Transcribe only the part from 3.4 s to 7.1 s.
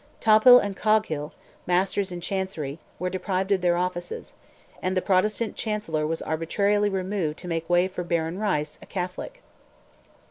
of their offices, and the Protestant Chancellor was arbitrarily